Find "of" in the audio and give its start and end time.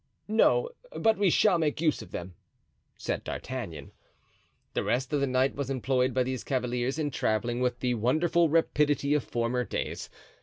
2.01-2.09, 5.13-5.19, 9.13-9.23